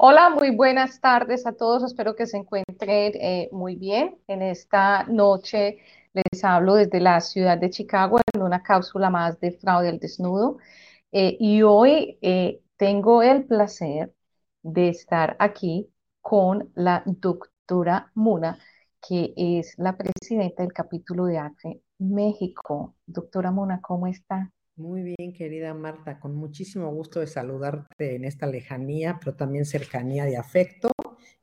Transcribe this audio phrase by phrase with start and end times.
[0.00, 1.82] Hola, muy buenas tardes a todos.
[1.82, 4.16] Espero que se encuentren eh, muy bien.
[4.28, 5.78] En esta noche
[6.12, 10.58] les hablo desde la ciudad de Chicago en una cápsula más de fraude al desnudo.
[11.10, 14.14] Eh, y hoy eh, tengo el placer
[14.62, 15.90] de estar aquí
[16.20, 18.58] con la doctora Muna,
[19.02, 22.94] que es la presidenta del capítulo de ACRE México.
[23.06, 24.52] Doctora Muna, ¿cómo está?
[24.78, 30.24] Muy bien, querida Marta, con muchísimo gusto de saludarte en esta lejanía, pero también cercanía
[30.24, 30.92] de afecto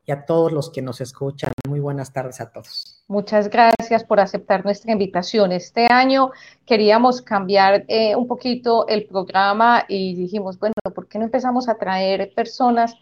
[0.05, 1.52] y a todos los que nos escuchan.
[1.67, 3.03] Muy buenas tardes a todos.
[3.09, 5.52] Muchas gracias por aceptar nuestra invitación.
[5.52, 6.31] Este año
[6.66, 11.75] queríamos cambiar eh, un poquito el programa y dijimos, bueno, ¿por qué no empezamos a
[11.75, 12.95] traer personas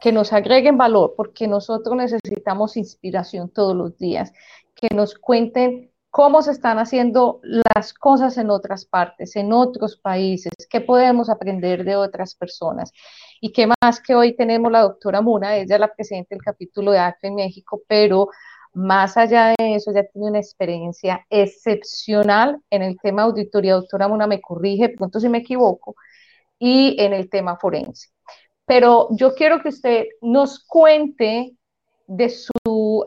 [0.00, 1.14] que nos agreguen valor?
[1.16, 4.32] Porque nosotros necesitamos inspiración todos los días,
[4.76, 10.52] que nos cuenten cómo se están haciendo las cosas en otras partes, en otros países,
[10.68, 12.92] qué podemos aprender de otras personas.
[13.40, 16.90] Y qué más que hoy tenemos la doctora Muna, ella es la presidenta del capítulo
[16.92, 18.28] de ACRE en México, pero
[18.72, 23.74] más allá de eso, ya tiene una experiencia excepcional en el tema auditoría.
[23.74, 25.96] Doctora Muna me corrige, pronto si me equivoco,
[26.58, 28.10] y en el tema forense.
[28.66, 31.56] Pero yo quiero que usted nos cuente
[32.06, 33.04] de su,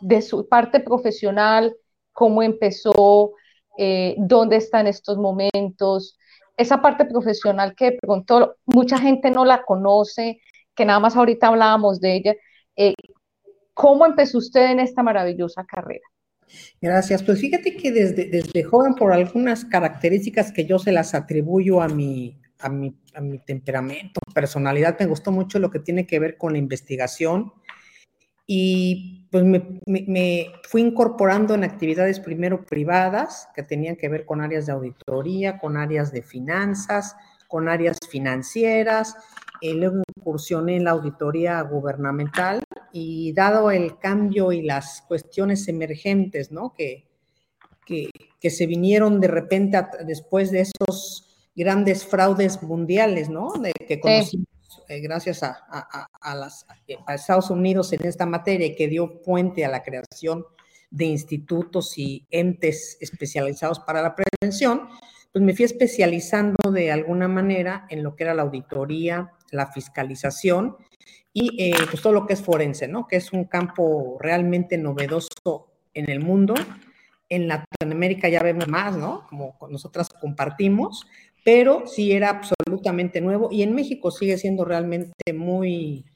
[0.00, 1.74] de su parte profesional,
[2.14, 3.32] cómo empezó,
[3.76, 6.16] eh, dónde está en estos momentos,
[6.56, 10.40] esa parte profesional que pronto mucha gente no la conoce,
[10.74, 12.34] que nada más ahorita hablábamos de ella.
[12.76, 12.94] Eh,
[13.74, 16.06] ¿Cómo empezó usted en esta maravillosa carrera?
[16.80, 17.22] Gracias.
[17.22, 21.88] Pues fíjate que desde, desde joven, por algunas características que yo se las atribuyo a
[21.88, 26.36] mi, a mi, a mi temperamento, personalidad, me gustó mucho lo que tiene que ver
[26.36, 27.52] con la investigación
[28.46, 34.66] y pues me, fui incorporando en actividades primero privadas que tenían que ver con áreas
[34.66, 37.16] de auditoría, con áreas de finanzas,
[37.48, 39.16] con áreas financieras,
[39.60, 42.62] eh, luego incursioné en la auditoría gubernamental
[42.92, 46.72] y dado el cambio y las cuestiones emergentes, ¿no?
[46.72, 47.08] Que,
[47.84, 53.52] que, se vinieron de repente después de esos grandes fraudes mundiales, ¿no?
[53.54, 54.53] De que conocimos
[54.88, 56.66] eh, gracias a, las,
[57.06, 60.44] a, Estados Unidos en esta materia que dio puente a la creación
[60.90, 64.88] de institutos y entes especializados para la prevención,
[65.32, 70.76] pues me fui especializando de alguna manera en lo que era la auditoría, la fiscalización
[71.32, 73.08] y eh, pues todo lo que es forense, ¿no?
[73.08, 76.54] Que es un campo realmente novedoso en el mundo.
[77.28, 79.26] En Latinoamérica ya vemos más, ¿no?
[79.28, 81.06] Como nosotras compartimos,
[81.44, 86.06] pero sí era absolutamente nuevo y en México sigue siendo realmente muy,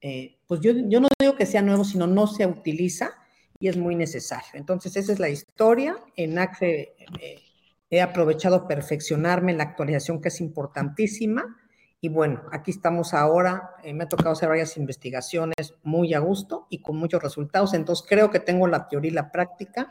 [0.00, 3.10] eh, pues yo, yo no digo que sea nuevo, sino no se utiliza
[3.58, 4.52] y es muy necesario.
[4.54, 5.96] Entonces, esa es la historia.
[6.16, 7.42] En ACFE eh,
[7.90, 11.56] he aprovechado perfeccionarme en la actualización que es importantísima
[12.00, 13.74] y bueno, aquí estamos ahora.
[13.82, 17.74] Eh, me ha tocado hacer varias investigaciones muy a gusto y con muchos resultados.
[17.74, 19.90] Entonces, creo que tengo la teoría y la práctica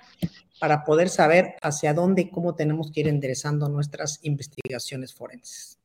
[0.60, 5.80] para poder saber hacia dónde y cómo tenemos que ir enderezando nuestras investigaciones forenses.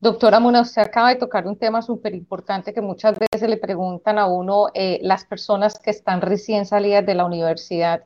[0.00, 4.18] Doctora Muna, usted acaba de tocar un tema súper importante que muchas veces le preguntan
[4.18, 8.04] a uno eh, las personas que están recién salidas de la universidad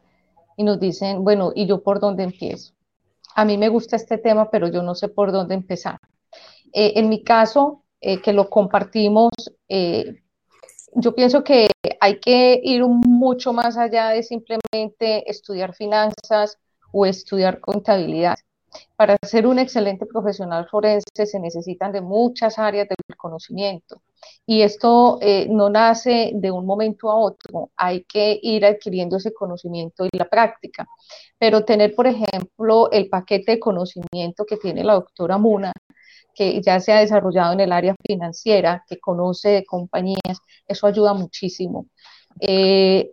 [0.56, 2.74] y nos dicen, bueno, ¿y yo por dónde empiezo?
[3.34, 5.98] A mí me gusta este tema, pero yo no sé por dónde empezar.
[6.72, 9.30] Eh, en mi caso, eh, que lo compartimos,
[9.68, 10.22] eh,
[10.94, 11.68] yo pienso que
[12.00, 16.58] hay que ir mucho más allá de simplemente estudiar finanzas
[16.92, 18.36] o estudiar contabilidad.
[18.96, 24.02] Para ser un excelente profesional forense se necesitan de muchas áreas del conocimiento
[24.46, 25.18] y esto
[25.48, 30.28] no nace de un momento a otro, hay que ir adquiriendo ese conocimiento y la
[30.28, 30.86] práctica.
[31.36, 35.72] Pero tener, por ejemplo, el paquete de conocimiento que tiene la doctora Muna,
[36.40, 41.12] que ya se ha desarrollado en el área financiera, que conoce de compañías, eso ayuda
[41.12, 41.88] muchísimo.
[42.40, 43.12] Eh,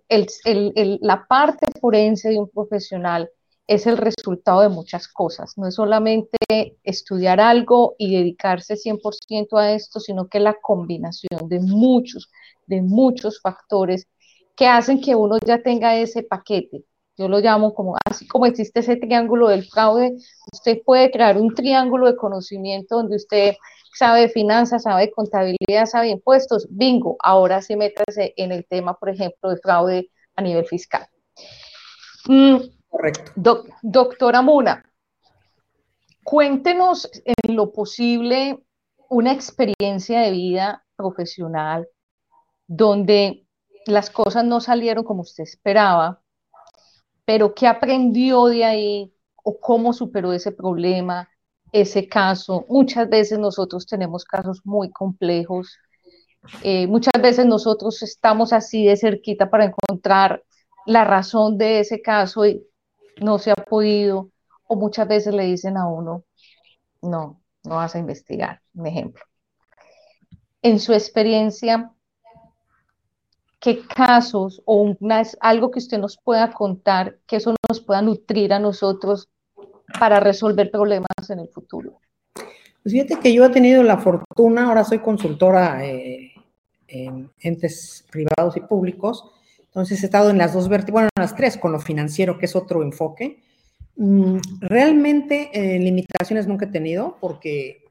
[1.02, 3.30] la parte forense de un profesional
[3.68, 6.38] es el resultado de muchas cosas, no es solamente
[6.84, 12.30] estudiar algo y dedicarse 100% a esto, sino que la combinación de muchos,
[12.66, 14.08] de muchos factores
[14.56, 16.86] que hacen que uno ya tenga ese paquete
[17.18, 20.16] yo lo llamo como, así como existe ese triángulo del fraude,
[20.54, 23.56] usted puede crear un triángulo de conocimiento donde usted
[23.94, 28.66] sabe de finanzas, sabe de contabilidad, sabe de impuestos, bingo, ahora sí métase en el
[28.68, 31.08] tema, por ejemplo, de fraude a nivel fiscal.
[32.28, 33.32] Mm, Correcto.
[33.82, 34.84] doctora Muna,
[36.24, 38.64] cuéntenos en lo posible
[39.10, 41.88] una experiencia de vida profesional
[42.68, 43.48] donde
[43.86, 46.22] las cosas no salieron como usted esperaba,
[47.28, 49.14] pero ¿qué aprendió de ahí
[49.44, 51.30] o cómo superó ese problema,
[51.74, 52.66] ese caso?
[52.70, 55.82] Muchas veces nosotros tenemos casos muy complejos
[56.64, 60.44] Eh, muchas veces nosotros estamos así de cerquita para encontrar
[60.86, 62.64] la razón de ese caso y
[63.22, 64.32] no se ha podido,
[64.68, 66.24] o muchas veces le dicen a uno,
[67.02, 69.24] no, no vas a investigar, un ejemplo.
[70.62, 71.92] En su experiencia,
[73.60, 74.96] ¿qué casos o
[75.40, 79.30] algo que usted nos pueda contar que eso nos pueda nutrir a nosotros
[80.00, 82.00] para resolver problemas en el futuro?
[82.34, 86.34] Pues fíjate que yo he tenido la fortuna, ahora soy consultora eh,
[86.88, 91.36] en entes privados y públicos, entonces he estado en las dos vertientes, bueno, en las
[91.36, 93.44] tres, con lo financiero, que es otro enfoque.
[93.96, 97.84] Mm, realmente eh, limitaciones nunca he tenido porque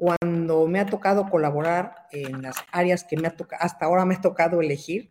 [0.00, 4.20] cuando me ha tocado colaborar en las áreas que me ha hasta ahora me ha
[4.22, 5.10] tocado elegir,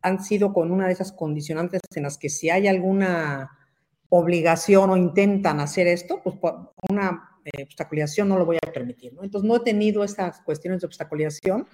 [0.00, 3.50] han sido con una de esas condicionantes en las que si hay alguna
[4.10, 6.36] obligación o intentan hacer esto, pues
[6.88, 9.12] una eh, obstaculización no lo voy a permitir.
[9.12, 9.24] ¿no?
[9.24, 11.66] Entonces no he tenido esas cuestiones de obstaculización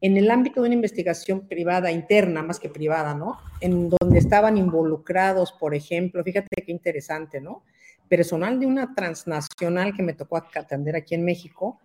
[0.00, 3.38] en el ámbito de una investigación privada, interna más que privada, ¿no?
[3.60, 7.62] En donde estaban involucrados, por ejemplo, fíjate qué interesante, ¿no?
[8.08, 11.78] Personal de una transnacional que me tocó atender aquí en México,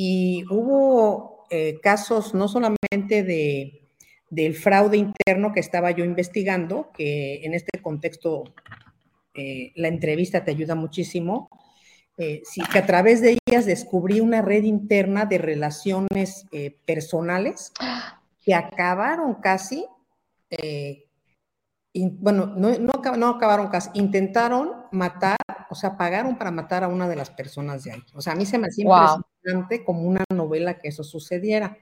[0.00, 3.82] y hubo eh, casos no solamente de,
[4.30, 8.44] del fraude interno que estaba yo investigando, que en este contexto
[9.34, 11.50] eh, la entrevista te ayuda muchísimo,
[12.16, 12.42] eh,
[12.72, 16.46] que a través de ellas descubrí una red interna de relaciones
[16.84, 17.72] personales
[18.44, 19.84] que acabaron casi,
[21.94, 25.36] bueno, no, no, no acabaron casi, intentaron matar
[25.70, 28.02] o sea, pagaron para matar a una de las personas de ahí.
[28.14, 31.76] O sea, a mí se me hacía impresionante como una novela que eso sucediera.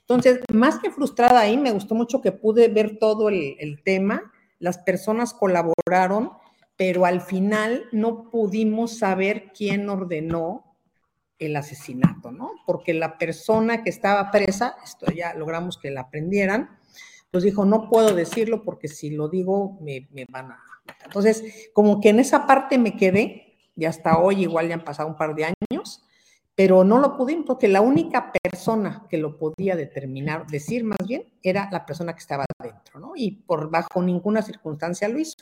[0.00, 4.32] Entonces, más que frustrada ahí, me gustó mucho que pude ver todo el, el tema,
[4.58, 6.32] las personas colaboraron,
[6.76, 10.76] pero al final no pudimos saber quién ordenó
[11.38, 12.52] el asesinato, ¿no?
[12.64, 16.78] Porque la persona que estaba presa, esto ya logramos que la aprendieran,
[17.44, 20.60] dijo, no puedo decirlo porque si lo digo me, me van a
[21.04, 25.08] entonces, como que en esa parte me quedé, y hasta hoy igual ya han pasado
[25.08, 26.02] un par de años,
[26.54, 31.24] pero no lo pudimos porque la única persona que lo podía determinar, decir más bien,
[31.42, 33.12] era la persona que estaba adentro, ¿no?
[33.14, 35.36] Y por bajo ninguna circunstancia lo hizo.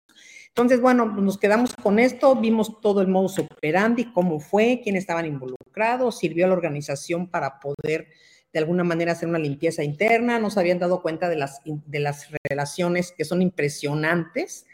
[0.48, 5.26] Entonces, bueno, nos quedamos con esto, vimos todo el modus operandi, cómo fue, quiénes estaban
[5.26, 8.08] involucrados, sirvió a la organización para poder
[8.54, 12.28] de alguna manera hacer una limpieza interna, nos habían dado cuenta de las, de las
[12.48, 14.66] relaciones que son impresionantes,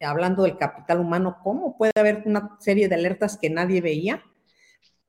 [0.00, 4.24] hablando del capital humano, cómo puede haber una serie de alertas que nadie veía,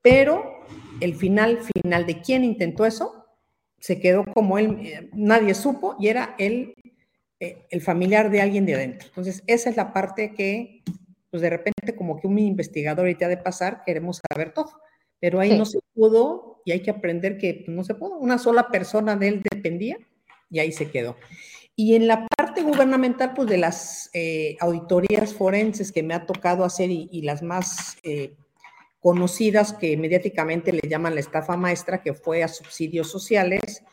[0.03, 0.59] pero
[0.99, 3.25] el final final de quién intentó eso
[3.79, 6.75] se quedó como él, eh, nadie supo y era él,
[7.39, 9.07] eh, el familiar de alguien de adentro.
[9.07, 10.83] Entonces, esa es la parte que,
[11.31, 14.79] pues de repente, como que un investigador ha de pasar, queremos saber todo,
[15.19, 18.17] pero ahí no se pudo y hay que aprender que no se pudo.
[18.17, 19.97] Una sola persona de él dependía
[20.49, 21.15] y ahí se quedó.
[21.75, 26.63] Y en la parte gubernamental, pues de las eh, auditorías forenses que me ha tocado
[26.63, 28.35] hacer y, las más eh,
[28.99, 33.83] conocidas que mediáticamente le llaman la estafa maestra, que fue a subsidios sociales,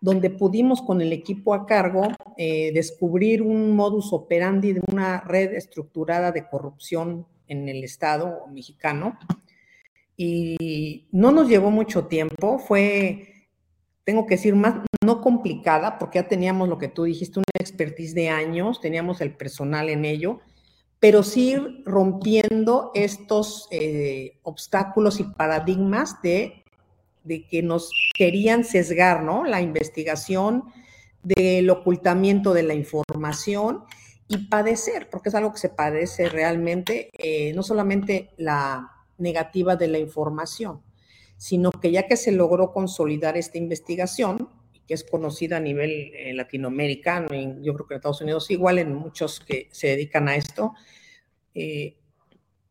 [0.00, 5.54] donde pudimos con el equipo a cargo eh, descubrir un modus operandi de una red
[5.54, 9.18] estructurada de corrupción en el Estado mexicano.
[10.18, 13.28] Y no nos llevó mucho tiempo, fue
[14.04, 18.14] tengo que decir, más no complicada, porque ya teníamos lo que tú dijiste, una expertise
[18.14, 20.40] de años, teníamos el personal en ello,
[20.98, 26.64] pero sí rompiendo estos eh, obstáculos y paradigmas de,
[27.22, 29.44] de, que nos querían sesgar, ¿no?
[29.44, 30.64] La investigación,
[31.22, 33.84] del ocultamiento de la información
[34.26, 39.88] y padecer, porque es algo que se padece realmente, eh, no solamente la negativa de
[39.88, 40.82] la información,
[41.36, 44.48] sino que ya que se logró consolidar esta investigación,
[44.86, 48.78] que es conocida a nivel eh, latinoamericano, y yo creo que en Estados Unidos igual,
[48.78, 50.74] en muchos que se dedican a esto,
[51.54, 51.96] eh,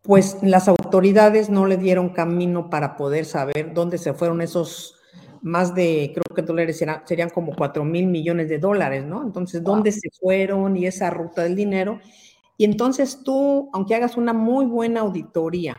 [0.01, 4.95] pues las autoridades no le dieron camino para poder saber dónde se fueron esos
[5.41, 9.23] más de, creo que dólares serían, como 4 mil millones de dólares, ¿no?
[9.23, 11.99] Entonces, ¿dónde se fueron y esa ruta del dinero?
[12.57, 15.77] Y entonces tú, aunque hagas una muy buena auditoría,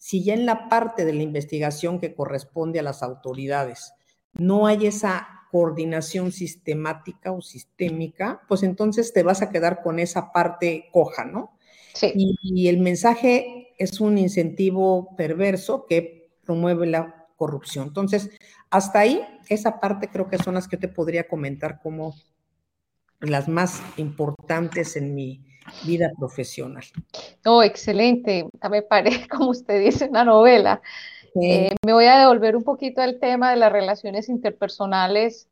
[0.00, 3.92] si ya en la parte de la investigación que corresponde a las autoridades
[4.32, 10.32] no hay esa coordinación sistemática o sistémica, pues entonces te vas a quedar con esa
[10.32, 11.52] parte coja, ¿no?
[11.92, 12.12] Sí.
[12.14, 17.88] Y, el mensaje es un incentivo perverso que promueve la corrupción.
[17.88, 18.30] Entonces,
[18.70, 22.14] hasta ahí, esa parte creo que son las que te podría comentar como
[23.18, 25.44] las más importantes en mi,
[25.80, 26.84] vida profesional.
[27.44, 28.46] Oh, excelente.
[28.70, 30.82] Me parece, como usted dice, una novela.
[31.40, 35.48] Eh, me voy a devolver un poquito al tema de las relaciones interpersonales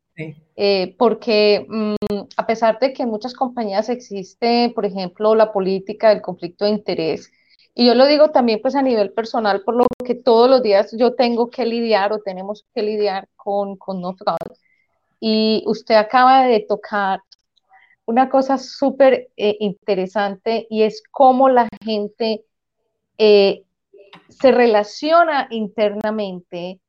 [0.57, 1.95] Eh, porque mm,
[2.37, 6.71] a pesar de que en muchas compañías existe, por ejemplo, la política del conflicto de
[6.71, 7.31] interés,
[7.73, 10.91] y yo lo digo también pues a nivel personal, por lo que todos los días
[10.97, 14.57] yo tengo que lidiar o tenemos que lidiar con, con no fraud.
[15.19, 17.21] Y usted acaba de tocar
[18.09, 22.43] una cosa súper eh, interesante y es cómo la gente
[23.19, 23.65] eh,
[24.29, 26.79] se relaciona internamente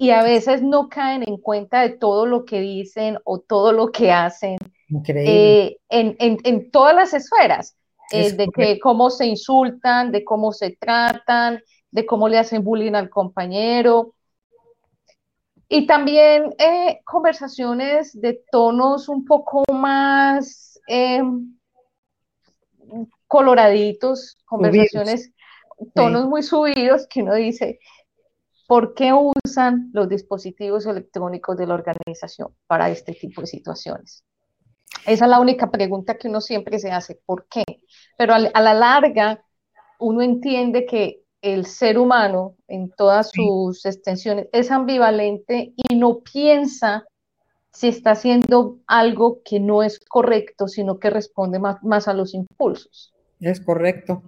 [0.00, 3.92] y a veces no caen en cuenta de todo lo que dicen o todo lo
[3.92, 4.58] que hacen
[5.06, 7.76] eh, en, todas las esferas,
[8.10, 11.60] eh, de que cómo se insultan, de cómo se tratan,
[11.92, 14.15] de cómo le hacen bullying al compañero.
[15.68, 20.80] Y también eh, conversaciones de tonos un poco más
[23.26, 25.32] coloraditos, conversaciones,
[25.94, 27.80] tonos muy subidos que uno dice,
[28.66, 34.24] ¿Por qué usan los dispositivos electrónicos de la organización para este tipo de situaciones?
[35.06, 37.64] Esa es la única pregunta que uno siempre se hace, ¿por qué?
[38.18, 39.44] Pero a, la larga,
[40.00, 47.06] uno entiende que el ser humano en todas sus extensiones es ambivalente y no piensa
[47.70, 52.34] si está haciendo algo que no es correcto, sino que responde más, más a los
[52.34, 53.14] impulsos.
[53.38, 54.22] Es correcto.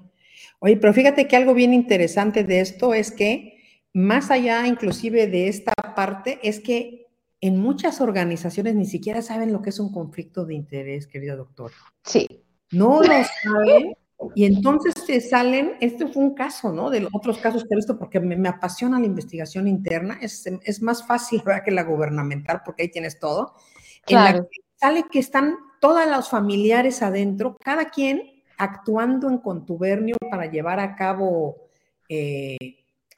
[0.60, 3.58] Oye, pero fíjate que algo bien interesante de esto es que
[3.92, 7.06] más allá inclusive de esta parte, es que
[7.40, 11.72] en muchas organizaciones ni siquiera saben lo que es un conflicto de interés, querido doctor.
[12.04, 12.44] Sí.
[12.70, 13.08] No lo
[13.42, 13.96] saben.
[14.34, 16.90] Y entonces se salen, este fue un caso, ¿no?
[16.90, 20.82] De los otros casos que he visto, porque me, apasiona la investigación interna, es, es,
[20.82, 21.62] más fácil, ¿verdad?
[21.64, 23.54] Que la gubernamental, porque ahí tienes todo.
[24.04, 24.28] Claro.
[24.28, 30.16] En la que sale que están todos los familiares adentro, cada quien actuando en contubernio
[30.30, 31.68] para llevar a cabo
[32.08, 32.56] eh,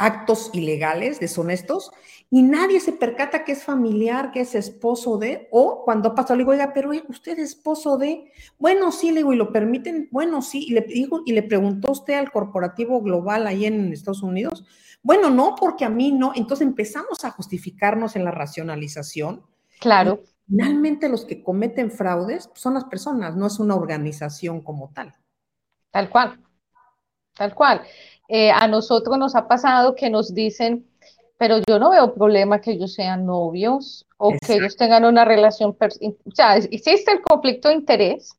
[0.00, 1.92] actos ilegales, deshonestos,
[2.30, 6.38] y nadie se percata que es familiar, que es esposo de, o cuando pasa, le
[6.38, 10.40] digo, oiga, pero usted es esposo de, bueno, sí, le digo, y lo permiten, bueno,
[10.40, 14.64] sí, y le digo, y le preguntó usted al corporativo global ahí en Estados Unidos,
[15.02, 19.45] bueno, no, porque a mí no, entonces empezamos a justificarnos en la racionalización.
[19.80, 20.25] Claro.
[20.47, 25.14] finalmente los que cometen fraudes son las personas, no es una organización como tal.
[25.90, 26.38] Tal cual,
[27.35, 27.83] tal cual.
[28.32, 30.87] Eh, a nosotros nos ha pasado que nos dicen,
[31.37, 35.76] pero yo no veo problema que ellos sean novios o que ellos tengan una relación,
[35.80, 38.30] o sea, existe el conflicto de interés,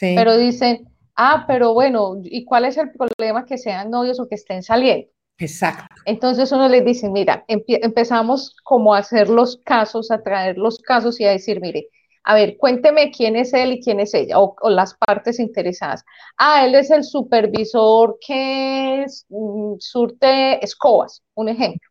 [0.00, 4.34] pero dicen, ah, pero bueno, ¿y cuál es el problema que sean novios o que
[4.34, 5.08] estén saliendo?
[5.38, 5.94] Exacto.
[6.04, 11.20] Entonces uno les dice, mira, empezamos como a hacer los casos, a traer los casos
[11.20, 11.88] y a decir, mire,
[12.28, 16.04] a ver, cuénteme quién es él y quién es ella, o, las partes interesadas.
[16.36, 21.88] Ah, él es el supervisor que mm, surte escobas, un ejemplo.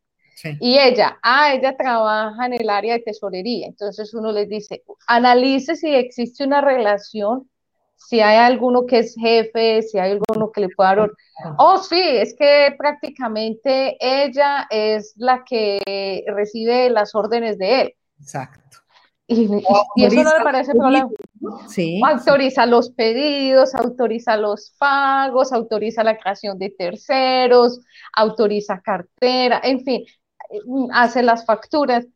[0.60, 3.66] Y ella, ah, ella trabaja en el área de tesorería.
[3.66, 7.50] Entonces uno les dice, analice si existe una relación,
[7.96, 11.12] si hay alguno que es jefe, si hay alguno que le pueda dar...
[11.58, 17.94] Oh, sí, es que prácticamente ella es la que recibe las órdenes de él.
[18.22, 18.78] Exacto.
[19.30, 21.10] Y, eso no le parece problema.
[21.68, 27.82] Sí, autoriza los pedidos, autoriza los pagos, autoriza la creación de terceros,
[28.14, 30.06] autoriza cartera, en fin,
[30.94, 32.08] hace las facturas.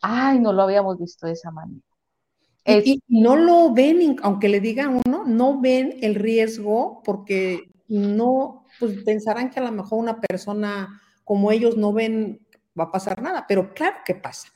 [0.00, 1.82] Ay, no lo habíamos visto de esa manera.
[2.64, 9.02] Y, no lo ven, aunque le digan uno, no ven el riesgo porque no, pues
[9.02, 12.46] pensarán que a lo mejor una persona como ellos no ven,
[12.78, 14.48] va a pasar nada, pero claro que pasa.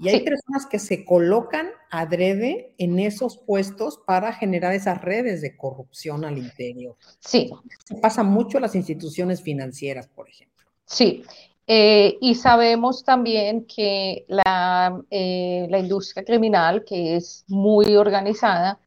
[0.00, 5.56] Y hay personas que se colocan adrede en esos puestos para generar esas redes de
[5.56, 6.96] corrupción al interior.
[7.18, 7.50] Sí.
[7.84, 10.66] Se pasa mucho en las instituciones financieras, por ejemplo.
[10.84, 11.24] Sí.
[11.66, 18.78] Eh, y sabemos también que la, eh, la, industria criminal, que es muy organizada,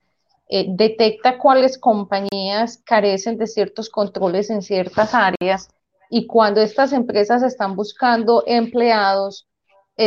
[0.50, 5.70] eh, detecta cuáles compañías carecen de ciertos controles en ciertas áreas
[6.10, 9.48] y cuando estas empresas están buscando empleados,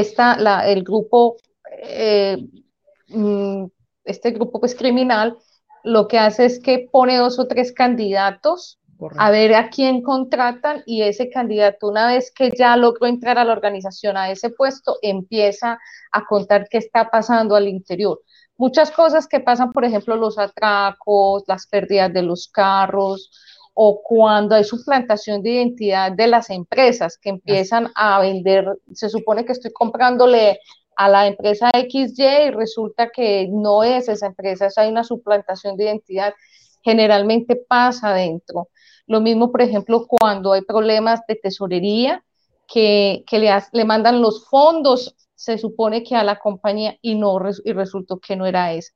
[0.00, 1.36] esta, la, el grupo,
[1.82, 2.38] eh,
[3.08, 3.64] mm,
[4.04, 5.36] este grupo pues criminal,
[5.82, 8.78] lo que hace es que pone dos o tres candidatos
[9.18, 13.44] a ver a quién contratan y ese candidato una vez que ya logró entrar a
[13.44, 15.78] la organización a ese puesto empieza
[16.12, 18.22] a contar qué está pasando al interior.
[18.56, 23.30] Muchas cosas que pasan, por ejemplo, los atracos, las pérdidas de los carros,
[23.74, 29.44] o cuando hay suplantación de identidad de las empresas que empiezan a vender, se supone
[29.44, 30.60] que estoy comprándole
[30.96, 35.76] a la empresa XY y resulta que no es esa empresa, es hay una suplantación
[35.76, 36.34] de identidad,
[36.82, 38.68] generalmente pasa dentro.
[39.06, 42.24] Lo mismo, por ejemplo, cuando hay problemas de tesorería,
[42.66, 47.72] que, le, le mandan los fondos se supone que a la compañía y no y
[47.72, 48.92] resultó que no era esa.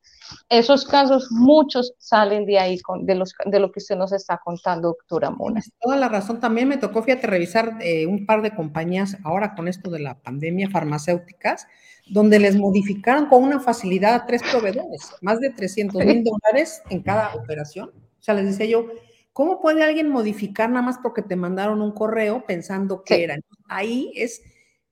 [0.49, 4.41] Esos casos, muchos salen de ahí, con, de, los, de lo que usted nos está
[4.43, 5.61] contando, doctora Mona.
[5.79, 6.41] toda la razón.
[6.41, 10.19] También me tocó, fíjate, revisar eh, un par de compañías ahora con esto de la
[10.19, 11.67] pandemia farmacéuticas,
[12.09, 17.03] donde les modificaron con una facilidad a tres proveedores, más de 300 mil dólares en
[17.03, 17.91] cada operación.
[17.91, 18.87] O sea, les decía yo,
[19.35, 23.37] ¿cómo puede alguien modificar nada más porque te mandaron un correo pensando que era?
[23.69, 24.41] Ahí es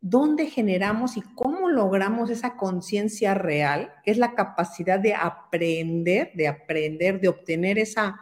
[0.09, 6.47] dónde generamos y cómo logramos esa conciencia real, que es la capacidad de aprender, de
[6.47, 8.21] aprender, de obtener esa,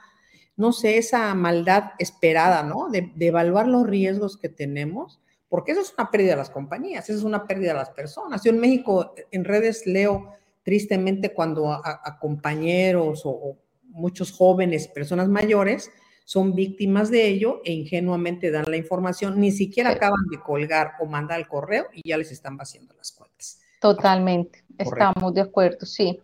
[0.56, 2.88] no sé, esa maldad esperada, ¿no?
[2.88, 7.18] De, evaluar los riesgos que tenemos, porque eso es una pérdida de las compañías, eso
[7.18, 8.42] es una pérdida de las personas.
[8.42, 10.30] Yo en México, en redes leo
[10.62, 15.90] tristemente cuando a, compañeros o muchos jóvenes, personas mayores,
[16.24, 21.06] son víctimas de ello e ingenuamente dan la información, ni siquiera acaban de colgar o
[21.06, 23.60] mandar el correo y ya les están vaciando las cuentas.
[23.80, 26.18] Totalmente, estamos de acuerdo, sí.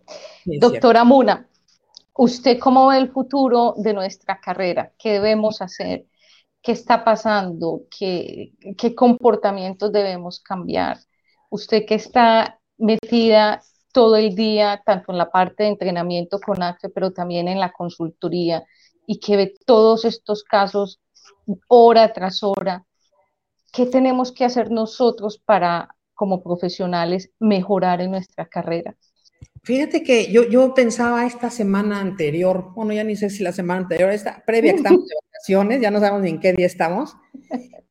[0.46, 1.46] Doctora Muna,
[2.14, 4.92] ¿usted cómo ve el futuro de nuestra carrera?
[4.98, 6.06] ¿Qué debemos hacer?
[6.62, 7.82] ¿Qué está pasando?
[7.90, 10.98] ¿Qué, qué comportamientos debemos cambiar?
[11.50, 16.88] Usted que está metida todo el día, tanto en la parte de entrenamiento con ACTE,
[16.90, 18.64] pero también en la consultoría,
[19.10, 21.00] y que ve todos estos casos
[21.66, 22.86] hora tras hora,
[23.72, 28.96] ¿qué tenemos que hacer nosotros para, como profesionales, mejorar en nuestra carrera?
[29.64, 33.80] Fíjate que yo, yo pensaba esta semana anterior, bueno, ya ni sé si la semana
[33.80, 37.16] anterior, esta previa que estamos de vacaciones, ya no sabemos ni en qué día estamos,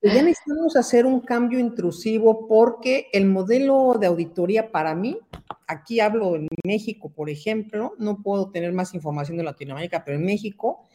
[0.02, 5.20] ya necesitamos hacer un cambio intrusivo porque el modelo de auditoría para mí,
[5.68, 10.26] aquí hablo en México, por ejemplo, no puedo tener más información de Latinoamérica, pero en
[10.26, 10.88] México,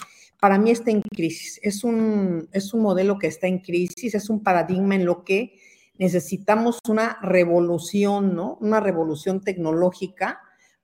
[0.45, 1.59] para mí está en crisis.
[1.63, 5.59] Es un, es un modelo que está en crisis, es un paradigma en lo que
[5.97, 8.59] necesitamos una revolución, ¿no?
[8.61, 10.43] Una revolución tecnológica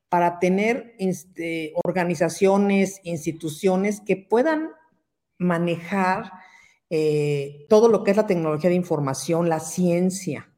[0.08, 4.70] para tener este, organizaciones, instituciones que puedan
[5.36, 6.32] manejar
[6.88, 10.54] eh, todo lo que es la tecnología de información, la ciencia,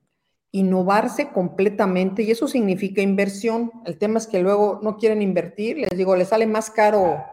[0.52, 3.72] innovarse completamente y eso significa inversión.
[3.84, 7.31] El tema es que luego no quieren invertir, les digo, les sale más caro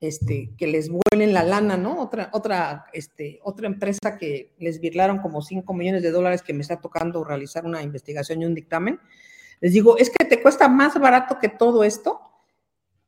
[0.00, 2.00] este, que les vuelen la lana, ¿no?
[2.00, 6.62] Otra, otra, este, otra empresa que les virlaron como 5 millones de dólares que me
[6.62, 9.00] está tocando realizar una investigación y un dictamen.
[9.60, 12.28] Les digo, es que te cuesta más barato que todo esto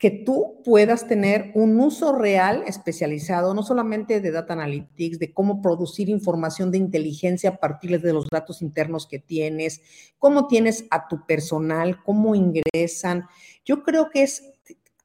[0.01, 5.61] que tú puedas tener un uso real especializado, no solamente de data analytics, de cómo
[5.61, 9.83] producir información de inteligencia a partir de los datos internos que tienes,
[10.19, 13.27] cómo tienes a tu personal, cómo ingresan.
[13.63, 14.50] Yo creo que es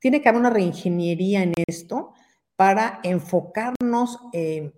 [0.06, 2.14] tiene que haber una reingeniería en esto
[2.56, 4.72] para enfocarnos en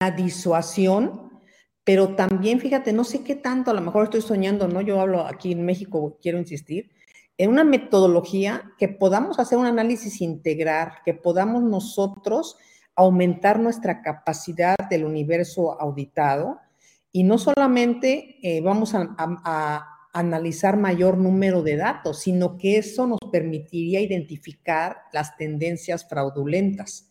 [0.00, 1.38] la disuasión,
[1.84, 4.80] pero también, fíjate, no sé qué tanto, a lo mejor estoy soñando, ¿no?
[4.80, 6.90] Yo hablo aquí en México, quiero insistir,
[7.36, 12.56] en una metodología que podamos hacer un análisis integral, que podamos nosotros
[12.96, 16.58] aumentar nuestra capacidad del universo auditado
[17.12, 23.20] y no solamente eh, vamos a, analizar mayor número de datos, sino que eso nos
[23.30, 27.08] permitiría identificar las tendencias fraudulentas,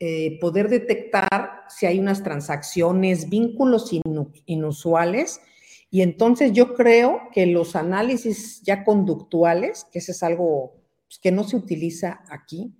[0.00, 3.90] eh, poder detectar si hay unas transacciones, vínculos
[4.46, 5.40] inusuales.
[5.90, 10.74] Y entonces yo creo que los análisis ya conductuales, que eso es algo
[11.06, 12.74] pues, que no se utiliza aquí,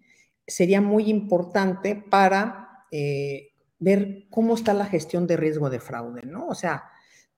[0.47, 6.49] sería muy importante para eh, ver cómo está la gestión de riesgo de fraude, ¿no?
[6.49, 6.85] O sea,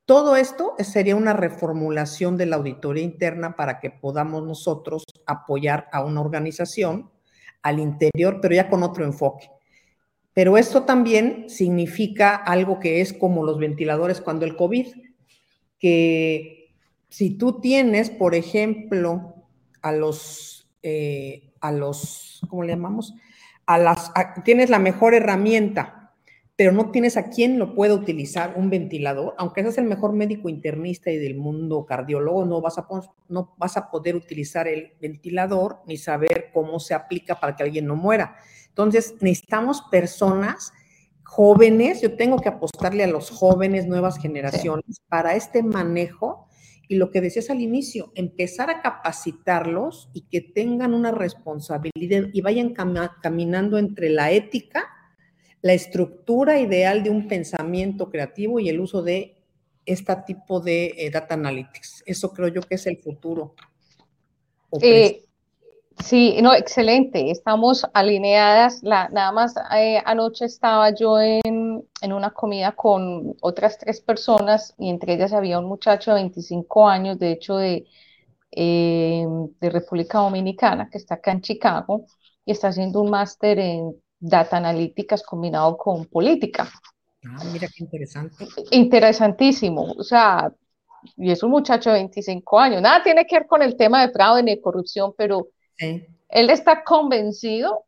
[0.07, 6.05] todo esto sería una reformulación de la auditoría interna para que podamos nosotros apoyar a
[6.05, 7.11] una organización
[7.61, 9.51] al interior, pero ya con otro enfoque.
[10.33, 14.87] Pero esto también significa algo que es como los ventiladores cuando el COVID,
[15.79, 16.73] que
[17.09, 19.35] si tú tienes, por ejemplo,
[19.83, 23.15] a los, eh, a los, ¿cómo le llamamos?
[23.67, 24.13] A las,
[24.45, 25.96] tienes la mejor herramienta
[26.57, 30.49] pero no tienes a quién lo pueda utilizar, un ventilador, aunque seas el mejor médico
[30.49, 32.89] internista y del mundo cardiólogo, no vas, a,
[33.29, 37.87] no vas a poder utilizar el ventilador ni saber cómo se aplica para que alguien
[37.87, 38.37] no muera.
[38.69, 40.73] Entonces, necesitamos personas
[41.23, 46.49] jóvenes, yo tengo que apostarle a los jóvenes, nuevas generaciones, para este manejo
[46.89, 52.41] y lo que decías al inicio, empezar a capacitarlos y que tengan una responsabilidad y
[52.41, 52.75] vayan
[53.21, 54.96] caminando entre la ética
[55.67, 59.37] la estructura ideal de un pensamiento creativo y el uso de
[59.85, 62.05] este tipo de eh, data analytics.
[62.07, 63.55] Eso creo yo que es el futuro.
[64.81, 65.23] Eh,
[65.99, 67.31] Sí, no, excelente.
[67.31, 68.83] Estamos alineadas.
[68.83, 74.91] La, nada más eh, anoche estaba yo en, una comida con otras tres personas y
[74.91, 77.87] entre ellas había un muchacho de 25 años, de hecho de,
[78.51, 79.25] eh,
[79.59, 82.05] de República Dominicana, que está acá en Chicago
[82.45, 86.69] y está haciendo un máster en data analíticas combinado con política.
[87.25, 88.47] Ah, mira qué interesante.
[88.71, 89.93] Interesantísimo.
[89.99, 90.53] O sea,
[91.17, 92.83] y es un muchacho de 25 años.
[92.83, 95.49] Nada tiene que ver con el tema de fraude ni de corrupción, pero
[96.29, 97.85] él está convencido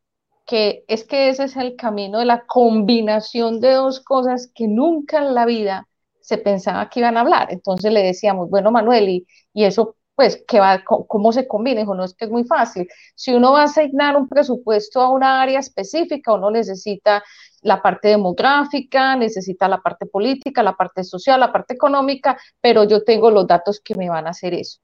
[0.47, 5.19] que es que ese es el camino de la combinación de dos cosas que nunca
[5.19, 5.89] en la vida
[6.21, 7.49] se pensaba que iban a hablar.
[7.51, 11.83] Entonces le decíamos, bueno, Manuel, y, y eso, pues, ¿qué va, ¿cómo se combina?
[12.05, 12.89] Es que es muy fácil.
[13.15, 17.23] Si uno va a asignar un presupuesto a una área específica, uno necesita
[17.63, 23.05] la parte demográfica, necesita la parte política, la parte social, la parte económica, pero yo
[23.05, 24.81] tengo los datos que me van a hacer eso.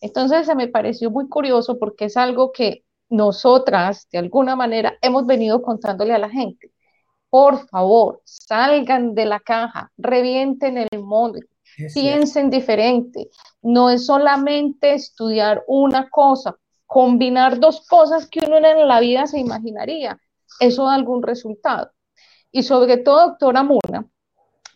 [0.00, 5.26] Entonces se me pareció muy curioso porque es algo que nosotras, de alguna manera, hemos
[5.26, 6.72] venido contándole a la gente.
[7.28, 11.38] Por favor, salgan de la caja, revienten el mundo,
[11.94, 13.30] piensen diferente.
[13.62, 16.56] No es solamente estudiar una cosa,
[16.86, 20.18] combinar dos cosas que uno en la vida se imaginaría.
[20.58, 21.90] Eso da algún resultado.
[22.52, 24.06] Y sobre todo, doctora Muna,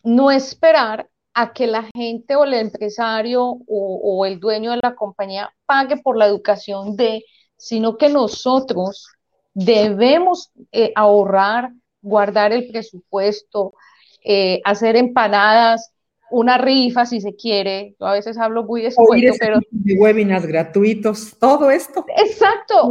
[0.04, 5.52] no esperar a que la gente o el empresario o, el dueño de la compañía
[5.66, 7.24] pague por la educación de,
[7.56, 9.08] sino que nosotros
[9.52, 13.74] debemos eh, ahorrar, guardar el presupuesto,
[14.22, 15.92] eh, hacer empanadas,
[16.34, 17.94] una rifa si se quiere.
[17.98, 22.04] Yo a veces hablo muy después, pero de webinars gratuitos, todo esto.
[22.16, 22.90] Exacto.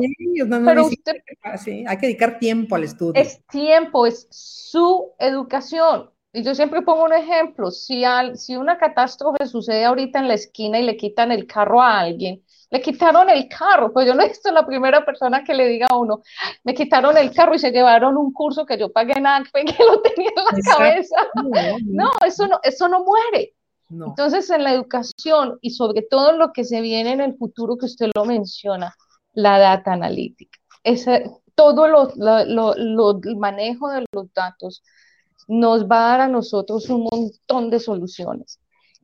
[0.65, 1.13] pero usted,
[1.87, 3.21] hay que dedicar tiempo al estudio.
[3.21, 6.09] Es tiempo, es su educación.
[6.31, 10.33] Y yo siempre pongo un ejemplo, si, al, si una catástrofe sucede ahorita en la
[10.33, 12.41] esquina y le quitan el carro a alguien,
[12.73, 15.89] le quitaron el carro, pues yo no he visto la primera persona que le diga
[15.91, 16.23] a uno,
[16.63, 19.83] me quitaron el carro y se llevaron un curso que yo pagué en ACFE que
[19.83, 21.15] lo tenía en la cabeza.
[21.85, 23.53] No, eso no, eso no muere.
[23.91, 27.77] Entonces, en la educación y sobre todo en lo que se viene en el futuro
[27.77, 28.95] que usted lo menciona,
[29.33, 34.81] la data analítica, ese, todo lo, lo, lo, el manejo de los datos,
[35.47, 38.59] nos va a dar a nosotros un montón de soluciones.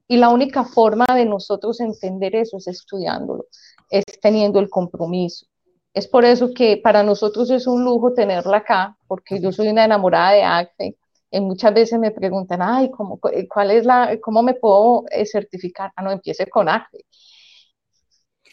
[0.10, 3.46] Y la única forma de nosotros entender eso es estudiándolo,
[3.90, 5.46] es teniendo el compromiso.
[5.94, 9.86] Es por eso que para nosotros es un lujo tenerla acá, porque yo soy una
[9.86, 10.98] enamorada de ACFE.
[11.32, 15.92] Y muchas veces me preguntan, ay, ¿cómo, cuál es la, ¿cómo me puedo eh, certificar?
[15.96, 17.06] Ah, no, empiece con ACFE.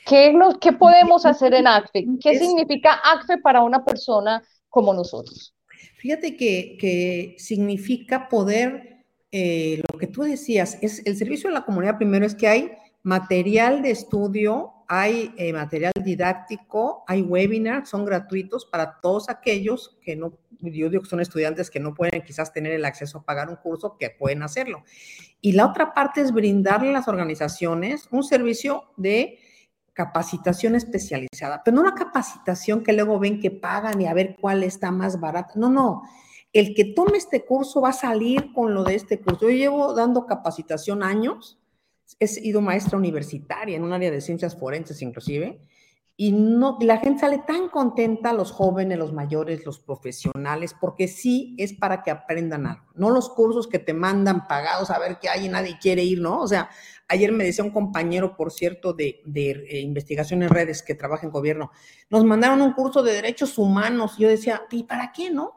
[0.07, 2.07] ¿Qué, ¿Qué podemos hacer en ACFE?
[2.23, 5.53] ¿Qué significa ACFE para una persona como nosotros?
[5.97, 8.96] Fíjate que, significa poder,
[9.39, 12.73] eh, lo que tú decías, es el servicio de la comunidad primero es que hay
[13.03, 20.17] material de estudio, hay eh, material didáctico, hay webinars, son gratuitos para todos aquellos que
[20.17, 23.51] no, yo digo que son estudiantes que no pueden quizás tener el acceso a pagar
[23.51, 24.85] un curso, que pueden hacerlo.
[25.43, 29.39] Y la otra parte es brindarle a las organizaciones un servicio de
[29.93, 34.63] capacitación especializada, pero no una capacitación que luego ven que pagan y a ver cuál
[34.63, 35.53] está más barata.
[35.57, 36.05] No, no.
[36.57, 39.43] El que tome este curso va a salir con lo de este curso.
[39.43, 41.59] Yo llevo dando capacitación años,
[42.19, 45.61] he sido maestra universitaria en un área de ciencias forenses inclusive,
[46.17, 51.55] y no, la gente sale tan contenta, los jóvenes, los mayores, los profesionales, porque sí
[51.59, 55.29] es para que aprendan algo, no los cursos que te mandan pagados a ver qué
[55.29, 56.41] hay y nadie quiere ir, ¿no?
[56.41, 56.71] O sea,
[57.07, 61.27] ayer me decía un compañero, por cierto, de, de eh, investigación en redes que trabaja
[61.27, 61.71] en gobierno,
[62.09, 65.56] nos mandaron un curso de derechos humanos, y yo decía, ¿y para qué, no?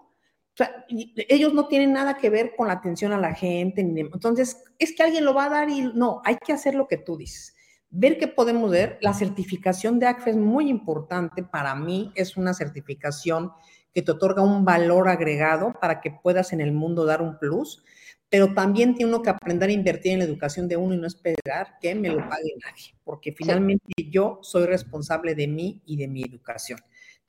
[0.60, 0.86] O sea,
[1.30, 5.04] ellos no tienen nada que ver con la atención a la gente, entonces es que
[5.04, 7.56] alguien lo va a dar y no, hay que hacer lo que tú dices
[7.90, 8.98] ver qué podemos ver.
[9.02, 13.52] La certificación de ACFE es muy importante para mí, es una certificación
[13.94, 17.84] que te otorga un valor agregado para que puedas en el mundo dar un plus,
[18.30, 21.08] pero también tiene uno que aprender a invertir en la educación de uno y no
[21.08, 26.08] esperar que me lo pague nadie, porque finalmente yo soy responsable de mí y de
[26.08, 26.80] mi educación.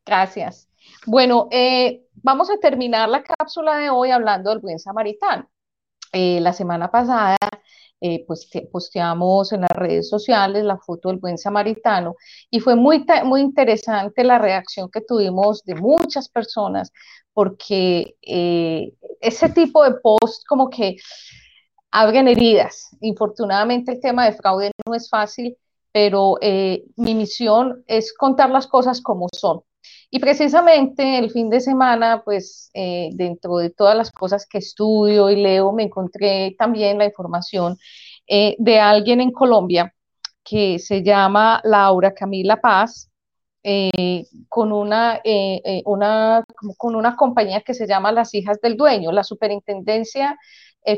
[0.05, 0.69] gracias.
[1.07, 5.49] Bueno, eh, vamos a terminar la cápsula de hoy hablando del buen samaritano.
[6.13, 7.37] Eh, la semana pasada,
[8.27, 12.17] pues posteamos en las redes sociales la foto del buen samaritano
[12.51, 16.93] y fue muy, muy interesante la reacción que tuvimos de muchas personas
[17.33, 18.15] porque
[19.21, 20.97] ese tipo de post como que
[21.91, 22.91] abren heridas.
[23.01, 25.57] Infortunadamente el tema de fraude no es fácil
[25.95, 29.61] pero eh, mi misión es contar las cosas como son.
[30.11, 35.31] Y precisamente el fin de semana, pues eh, dentro de todas las cosas que estudio
[35.31, 37.77] y leo, me encontré también la información
[38.27, 39.95] eh, de alguien en Colombia
[40.43, 43.11] que se llama Laura Camila Paz,
[44.51, 45.23] con, una,
[45.87, 46.45] una,
[46.77, 50.39] con una compañía que se llama Las Hijas del Dueño, la Superintendencia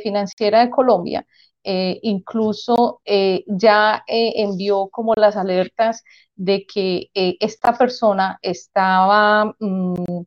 [0.02, 1.24] Financiera de Colombia.
[1.68, 6.04] Eh, incluso eh, ya eh, envió como las alertas
[6.36, 10.22] de que esta persona estaba mm,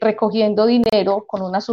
[0.00, 1.66] recogiendo dinero con unas,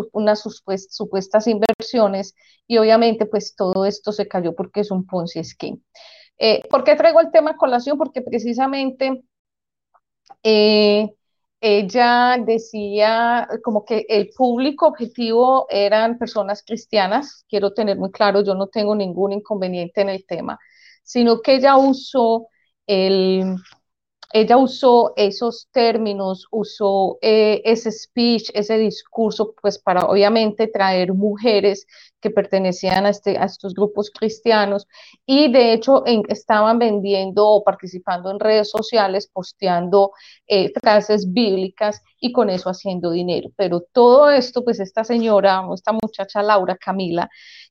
[0.90, 2.36] supuestas inversiones
[2.68, 5.80] y obviamente pues todo esto se cayó porque es un Ponzi Scheme.
[6.70, 7.98] ¿Por qué traigo el tema colación?
[7.98, 9.24] Porque precisamente
[11.68, 18.54] ella decía como que el público objetivo eran personas cristianas, quiero tener muy claro, yo
[18.54, 20.60] no tengo ningún inconveniente en el tema,
[21.04, 22.50] sino que ella usó
[22.86, 23.56] el,
[24.36, 31.88] ella usó esos términos, usó eh, ese speech, ese discurso, pues para obviamente traer mujeres
[32.20, 34.88] que pertenecían a, este, a estos grupos cristianos
[35.26, 40.12] y de hecho estaban vendiendo o participando en redes sociales, posteando
[40.48, 43.52] eh, frases bíblicas y con eso haciendo dinero.
[43.56, 47.30] Pero todo esto, pues esta señora, esta muchacha Laura Camila,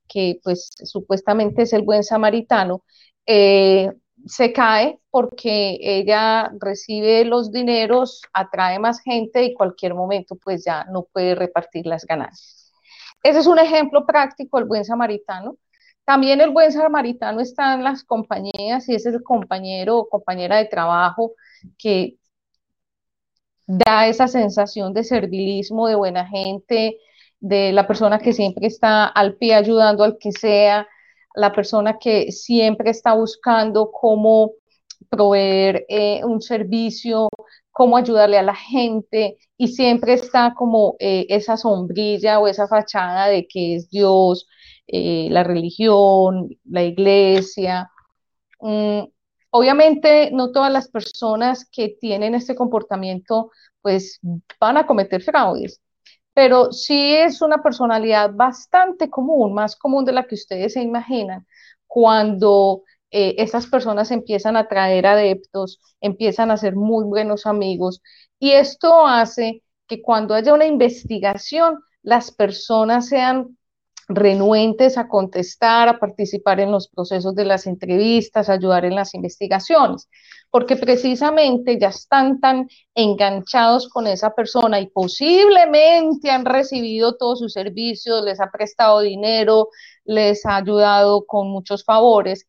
[0.09, 2.85] que pues supuestamente es el buen samaritano,
[3.27, 3.91] eh,
[4.27, 10.85] se cae porque ella recibe los dineros, atrae más gente y cualquier momento pues ya
[10.85, 12.73] no puede repartir las ganancias.
[13.23, 15.57] Ese es un ejemplo práctico del buen samaritano.
[16.05, 20.67] También el buen samaritano está en las compañías y es el compañero o compañera de
[20.67, 21.33] trabajo
[21.79, 22.19] que
[23.67, 26.99] da esa sensación de servilismo, de buena gente,
[27.41, 30.87] de la persona que siempre está al pie ayudando al que sea,
[31.35, 34.53] la persona que siempre está buscando cómo
[35.11, 37.29] proveer eh, un servicio,
[37.73, 43.29] cómo ayudarle a la gente y siempre está como eh, esa sombrilla o esa fachada
[43.29, 44.47] de que es Dios,
[44.87, 47.91] eh, la religión, la iglesia.
[48.61, 49.05] Mm,
[49.51, 53.51] obviamente no todas las personas que tienen este comportamiento
[53.83, 54.21] pues
[54.61, 55.81] van a cometer fraudes,
[56.35, 61.47] pero sí es una personalidad bastante común, más común de la que ustedes se imaginan,
[61.87, 68.03] cuando eh, esas personas empiezan a traer adeptos, empiezan a ser muy buenos amigos,
[68.39, 73.57] y esto hace que cuando haya una investigación, las personas sean
[74.09, 80.09] renuentes a contestar, a participar en los procesos de las entrevistas, ayudar en las investigaciones,
[80.51, 87.53] porque precisamente ya están tan enganchados con esa persona y posiblemente han recibido todos sus
[87.53, 89.69] servicios, les ha prestado dinero,
[90.05, 92.47] les ha ayudado con muchos favores.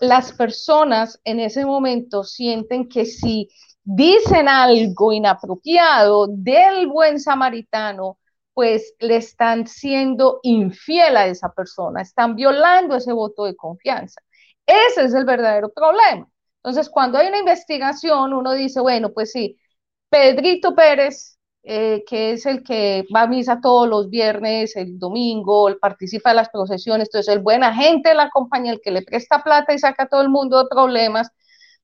[0.00, 3.48] Las personas en ese momento sienten que si
[3.84, 8.18] dicen algo inapropiado del buen samaritano,
[8.54, 14.20] pues le están siendo infiel a esa persona, están violando ese voto de confianza.
[14.66, 16.28] Ese es el verdadero problema.
[16.62, 19.58] Entonces, cuando hay una investigación, uno dice, bueno, pues sí,
[20.10, 25.68] Pedrito Pérez, eh, que es el que va a misa todos los viernes, el domingo,
[25.80, 29.42] participa en las procesiones, entonces el buen agente de la compañía, el que le presta
[29.42, 31.30] plata y saca a todo el mundo de problemas,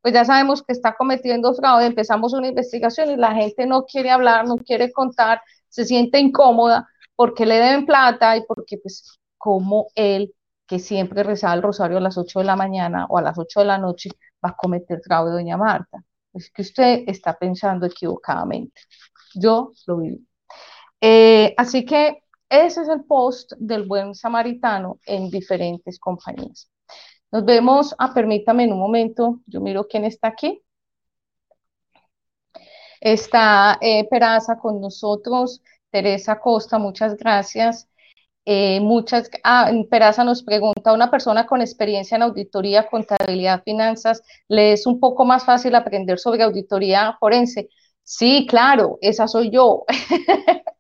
[0.07, 4.13] pues ya sabemos que está cometiendo fraude, empezamos una investigación y la gente no quiere
[4.13, 9.89] hablar, no quiere contar, se siente incómoda porque le deben plata y porque pues como
[9.97, 10.33] él,
[10.65, 13.59] que siempre rezaba el rosario a las 8 de la mañana o a las 8
[13.59, 14.11] de la noche,
[14.45, 15.99] va a cometer fraude, doña Marta.
[16.33, 18.81] Es que usted está pensando equivocadamente.
[19.35, 20.25] Yo lo vi.
[21.01, 26.71] Eh, así que ese es el post del buen samaritano en diferentes compañías.
[27.33, 30.63] Nos vemos, ah, permítame en un momento, yo miro quién está aquí.
[33.01, 37.89] Está eh, Peraza con nosotros, Teresa Costa, muchas gracias.
[38.47, 44.73] Eh, muchas, ah, Peraza nos pregunta, una persona con experiencia en auditoría, contabilidad, finanzas, ¿le
[44.73, 47.69] es un poco más fácil aprender sobre auditoría forense?
[48.05, 49.85] Sí, claro, esa soy yo.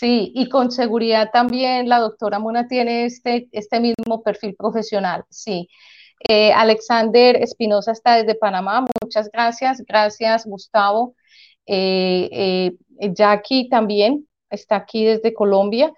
[0.00, 5.68] sí, y con seguridad también la doctora Muna tiene este, este mismo perfil profesional, sí.
[6.28, 9.82] Eh, Alexander Espinosa está desde Panamá, muchas gracias.
[9.86, 11.14] Gracias, Gustavo.
[11.66, 15.92] Eh, Jackie también está aquí desde Colombia.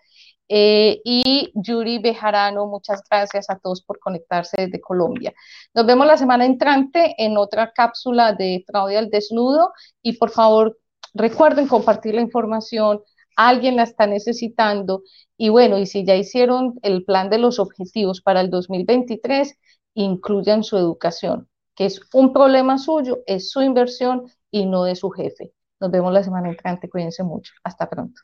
[0.54, 5.32] Eh, y Yuri Bejarano, muchas gracias a todos por conectarse desde Colombia.
[5.72, 10.78] Nos vemos la semana entrante en otra cápsula de fraude al desnudo y por favor
[11.14, 13.00] recuerden compartir la información,
[13.36, 15.02] alguien la está necesitando
[15.36, 19.58] y bueno, y si ya hicieron el plan de los objetivos para el 2023,
[19.94, 25.10] incluyan su educación, que es un problema suyo, es su inversión y no de su
[25.10, 25.52] jefe.
[25.80, 27.52] Nos vemos la semana entrante, cuídense mucho.
[27.64, 28.20] Hasta pronto.